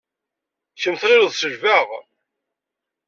[0.81, 1.87] Kemm tɣileḍ selbeɣ?